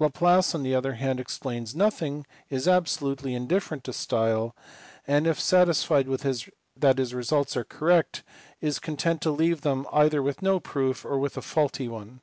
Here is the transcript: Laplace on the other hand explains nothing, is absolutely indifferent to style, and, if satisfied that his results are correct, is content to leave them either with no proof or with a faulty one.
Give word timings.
Laplace 0.00 0.52
on 0.52 0.64
the 0.64 0.74
other 0.74 0.94
hand 0.94 1.20
explains 1.20 1.72
nothing, 1.76 2.26
is 2.50 2.66
absolutely 2.66 3.36
indifferent 3.36 3.84
to 3.84 3.92
style, 3.92 4.52
and, 5.06 5.28
if 5.28 5.38
satisfied 5.38 6.08
that 6.08 6.96
his 6.98 7.14
results 7.14 7.56
are 7.56 7.62
correct, 7.62 8.24
is 8.60 8.80
content 8.80 9.20
to 9.20 9.30
leave 9.30 9.60
them 9.60 9.86
either 9.92 10.20
with 10.24 10.42
no 10.42 10.58
proof 10.58 11.04
or 11.04 11.18
with 11.20 11.36
a 11.36 11.40
faulty 11.40 11.86
one. 11.86 12.20